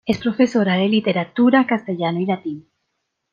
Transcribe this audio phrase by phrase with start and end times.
[0.03, 2.67] Es Profesora de Literatura, Castellano y Latín.